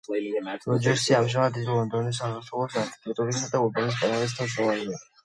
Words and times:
როჯერსი 0.69 1.11
ამჟამად 1.17 1.51
დიდი 1.57 1.75
ლონდონის 1.79 2.21
სამმართველოს 2.21 2.79
არქიტექტურისა 2.85 3.51
და 3.53 3.61
ურბანიზმის 3.67 4.01
პანელის 4.05 4.35
თავმჯდომარეა. 4.39 4.99